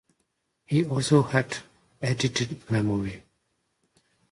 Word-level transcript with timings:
He 0.65 0.83
also 0.83 1.21
has 1.21 1.45
a 2.01 2.07
eidetic 2.07 2.71
memory. 2.71 3.21